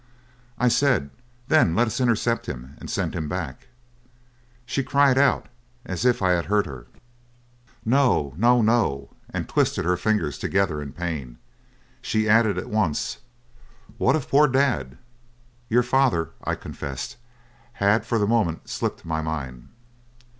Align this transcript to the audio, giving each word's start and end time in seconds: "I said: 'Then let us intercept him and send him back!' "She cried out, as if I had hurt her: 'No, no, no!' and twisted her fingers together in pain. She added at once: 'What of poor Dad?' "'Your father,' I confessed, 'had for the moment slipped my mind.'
"I 0.57 0.67
said: 0.67 1.11
'Then 1.47 1.75
let 1.75 1.85
us 1.85 2.01
intercept 2.01 2.47
him 2.47 2.73
and 2.79 2.89
send 2.89 3.13
him 3.15 3.29
back!' 3.29 3.67
"She 4.65 4.81
cried 4.81 5.15
out, 5.15 5.45
as 5.85 6.05
if 6.05 6.23
I 6.23 6.31
had 6.31 6.45
hurt 6.45 6.65
her: 6.65 6.87
'No, 7.85 8.33
no, 8.35 8.63
no!' 8.63 9.11
and 9.29 9.47
twisted 9.47 9.85
her 9.85 9.97
fingers 9.97 10.39
together 10.39 10.81
in 10.81 10.91
pain. 10.91 11.37
She 12.01 12.27
added 12.27 12.57
at 12.57 12.67
once: 12.71 13.19
'What 13.99 14.15
of 14.15 14.27
poor 14.27 14.47
Dad?' 14.47 14.97
"'Your 15.69 15.83
father,' 15.83 16.31
I 16.43 16.55
confessed, 16.55 17.17
'had 17.73 18.03
for 18.03 18.17
the 18.17 18.25
moment 18.25 18.69
slipped 18.71 19.05
my 19.05 19.21
mind.' 19.21 19.67